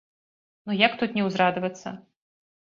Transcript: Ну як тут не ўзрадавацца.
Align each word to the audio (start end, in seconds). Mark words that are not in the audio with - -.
Ну 0.69 0.77
як 0.85 0.97
тут 1.03 1.15
не 1.19 1.27
ўзрадавацца. 1.29 1.97